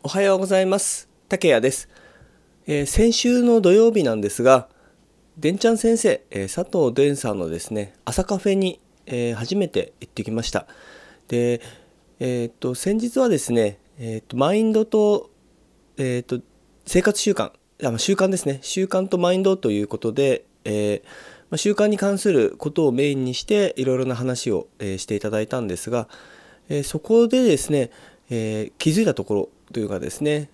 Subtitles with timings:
[0.00, 1.08] おはようございます。
[1.28, 1.88] 竹谷です、
[2.68, 4.68] えー、先週の土曜日なんですが
[5.36, 10.68] でんちゃん先生、えー、佐藤伝さんのですね朝カフェに、えー、初めて行ってきました。
[11.26, 11.60] で
[12.20, 15.30] えっと先日はですねえっとマインドと
[15.96, 16.40] えっと
[16.86, 17.50] 生活習慣
[17.84, 18.60] あ習慣ですね。
[18.62, 21.02] 習慣とマインドということで、え
[21.50, 26.08] ま習慣に関することをメインにしていろいろな話を、えしていただいたんですが、
[26.68, 27.90] えそこでですね、
[28.30, 30.50] え気づいたところというかですね、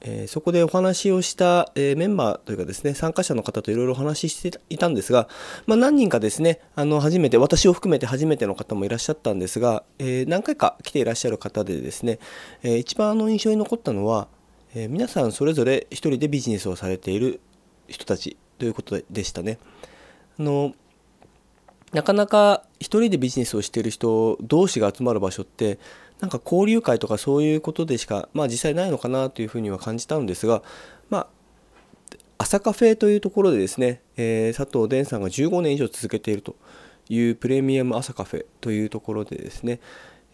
[0.00, 5.28] えー、そこでお話をした、えー、メンバーというかですね参加者の方といろいろお話ししていたんですが、
[5.66, 12.18] まあ、何人かですねあの初めて私を含めて初めての方もいらっしゃったんですが、えー、何回か来ていらっしゃる方でですね、
[12.62, 14.28] え一番あの印象に残ったのは、
[14.74, 17.40] え皆さんそれぞれ一人でビジネスをされている
[17.88, 19.58] 人たちということでしたね。
[20.38, 20.72] あの
[21.92, 25.78] なかなか一人でビジネスをしている人同士が集まる場所って
[26.20, 30.62] なんか交流会とかそういうことでしか、まあ、実際ないのかなというふうには感じたんですが、
[31.10, 31.26] まあ、
[32.38, 36.56] 朝カフェというところでですね、えー、佐藤伝さんが15年以上続けていると
[37.08, 39.80] いうプレミアム朝カフェというところでですね、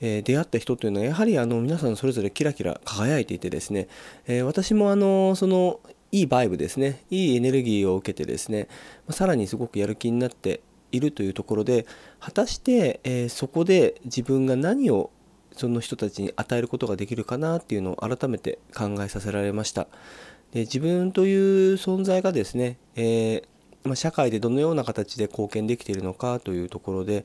[0.00, 3.88] えー、出会った人というのはやはりあの皆さんそれぞれキラキラ輝いていてですね、
[4.26, 5.80] えー、私もあのその
[6.12, 8.68] いいバイブですねいいエネルギーを受けてですね
[9.10, 10.60] さらにすごくやる気になって
[10.92, 11.86] いるというところで
[12.20, 15.10] 果たして、えそこで自分が何を
[15.56, 19.86] その人たちに与えることができるかなっていうのを改めて考えさせられました。
[20.52, 23.44] で自分という存在がですね、えー、
[23.84, 27.24] まあ、社会でどのような形で貢献できているのかというところで、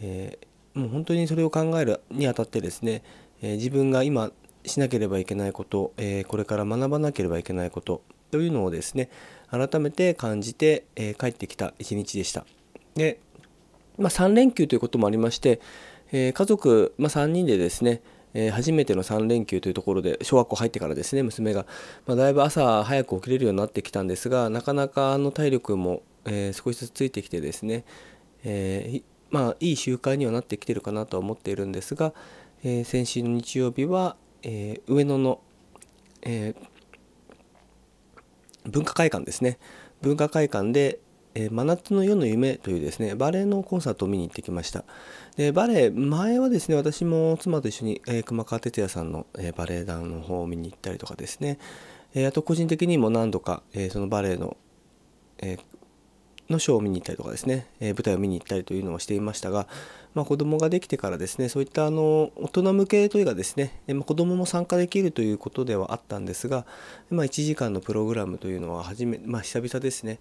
[0.00, 3.02] えー、もう本当にそれを考えるにあたってですね、
[3.42, 4.32] えー、自分が今
[4.64, 9.08] しなければいけないこと、えこれから学ばなければいけないことというのをですね
[9.50, 12.44] 改めて感じて、え帰ってきた一日でした。
[12.94, 13.20] で、
[13.96, 15.60] まあ、3連休ということもありまして
[16.12, 18.02] えー、家族、まあ、3人でですね、
[18.34, 21.66] えー、初めての3連休というところで小学校入ってからですね娘が、
[22.06, 27.84] まあ、だいぶ朝早く起きれるようになってきたんですがなかなかあの体力も、えー、少しずつついてきてですね、
[28.44, 32.14] えまあいい習慣にはなってきてるかなとは思っているんですが、
[32.64, 35.40] え先週の日曜日は、え上野の、
[36.22, 36.54] え
[38.64, 39.58] 文化会館ですね。
[40.00, 41.00] 文化会館で、
[41.38, 44.84] え真夏の夜の夢というですね、バレエのコンサートを見に行ってきました。
[45.36, 51.58] で、バレエ、前はですね、私も妻と一緒に、えー、熊川哲也さんの、えー、バレエ団の方を見に行ったりとかですね、
[52.14, 54.56] えー、あと個人的にも何度か、えそのバレエの、
[55.38, 55.58] え
[56.50, 59.66] のショーを見に行ったりとかですね、え舞台を見に行ったりというのをしていましたが、
[60.14, 66.64] まあ、子供ができてからですねそういったあの大人向けというかですね、えまあ、子供も参加できるということではあったんですが、
[67.10, 70.18] まあ、1時間のプログラムというのは初め、まあ、久々ですね、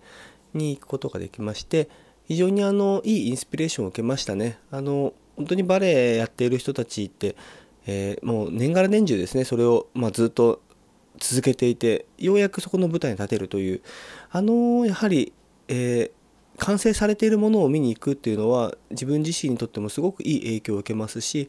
[0.54, 1.90] に行くことができまして
[2.28, 4.60] 非常にあのいいインスピレーションを受けましたね。
[4.70, 7.36] あの本当にバレエやっている人たちって、
[7.86, 10.62] えー、もう年がら年中ですねそれを、まあ、ずっと
[11.20, 13.82] 続けていてようやくそこの舞台に立てるという
[14.32, 15.32] あのやはり、
[15.68, 16.12] えー、
[16.58, 21.48] 完成されているものを見に行くっていうのは自分自身にとってもすごくいい影響を受けますし、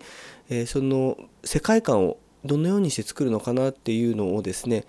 [0.50, 4.84] えー、その世界観をどのようにして作るのかなっていうのをですね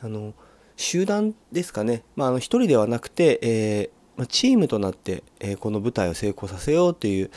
[0.00, 0.34] あの
[0.76, 7.30] 集団ですかね、まあ、あの1人ではなくて、えー、まチームとなって、えー、この舞台を成功させようという、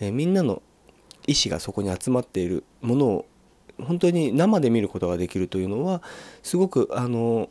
[0.00, 0.62] え、みんなの
[1.26, 3.26] 意思がそこに集まっているものを
[3.78, 6.02] 本当に生で見ることができるというのは
[6.42, 7.48] すごくあの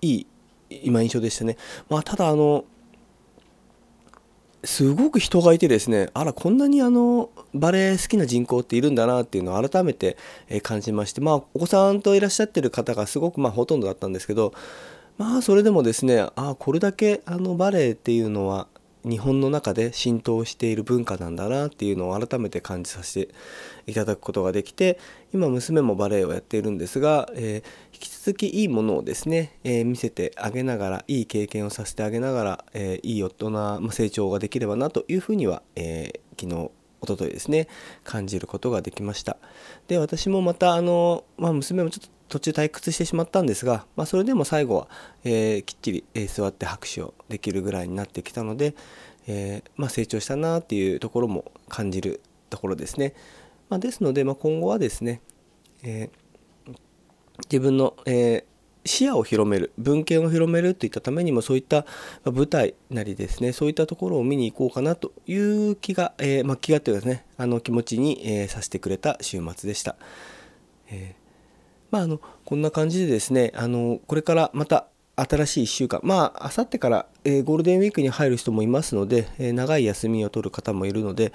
[0.00, 0.26] いい
[0.70, 1.56] 今印象でしたね。
[1.88, 2.64] まあ、ただあの
[4.64, 10.16] すごく人がいてですねあらこんなにあのバレエ好きな人口っているんだなっていうのを改めて
[10.62, 14.52] 感じましてまあお子さんといらっしゃってる方がすごくまあほとんどだったんですけど
[15.16, 18.66] まあそれでもですねああこれだけあのバレエっていうのは
[19.04, 23.34] 日本の中で浸透している文化なんだなっていうのを改めて感じさせて
[23.86, 24.98] いただくことができて
[25.32, 36.70] 今娘もバレエをやっているんですが、えー、引き続きいいものをですね、えー、見せてあげながらいい経験をさせてあげながら、えー、いい大人、成長ができればなというふうには、え昨日
[37.00, 37.68] おとといですね
[38.04, 39.36] 感じることができました。
[39.86, 44.88] で私もまたあの、まあ、娘もちょっと途中退屈してしまったんですが、まあ、それでも最後は、
[45.24, 48.74] えー、きっちり、え、座って拍手をできるぐらいになってきたので、
[49.26, 52.20] えー、まあ、成長したなっていうところも感じる
[52.50, 53.14] ところですね、
[53.68, 55.20] まあ、ですので、ま今後はですね、
[55.82, 56.10] え
[57.50, 58.44] 自分の、え
[58.88, 61.84] 視野を広める文献を広めるといったためにもそういった
[62.24, 69.96] 舞台なりですねそういったところを見に行こうかなという気が、えー、まあ、気がっていうですねあの気持ちに、えー、させてくれた週末でした。
[70.90, 71.27] えー、
[71.90, 74.86] まあ、あのこんな感じでですねあのこれからまた
[75.16, 81.32] 新しい1週間まああさってから、えー、ゴールデンウィークに入る人もいますので、えー、長い休みを取る方もいるので、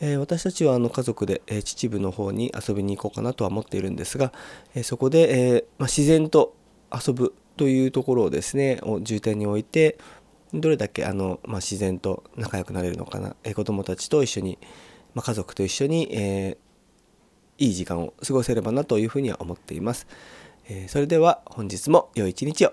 [0.00, 4.32] えー、私たちはあの家族で、え秩父の方に遊びに行こうかなとは思っているんですが、
[4.74, 6.56] えそこで、えまあ、自然と
[6.90, 9.98] 遊ぶというところをですね重点に置いて
[10.54, 14.58] どれだけあの、まあ、自然と仲良くなれるのかな、え子どもたちと一緒に、
[15.14, 16.56] まあ、家族と一緒に、え
[17.58, 20.06] いい時間を過ごせればなというふうには思っています。
[20.68, 22.72] えそれでは本日も良い一日を。